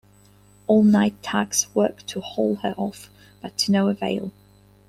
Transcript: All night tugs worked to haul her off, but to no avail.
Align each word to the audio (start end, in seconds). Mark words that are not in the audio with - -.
All 0.65 0.81
night 0.83 1.21
tugs 1.21 1.67
worked 1.75 2.07
to 2.07 2.21
haul 2.21 2.55
her 2.63 2.73
off, 2.75 3.11
but 3.39 3.55
to 3.59 3.71
no 3.71 3.87
avail. 3.87 4.31